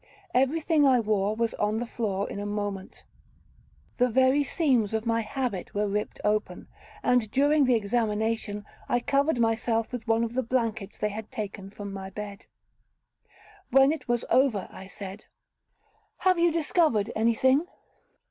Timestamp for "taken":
11.29-11.69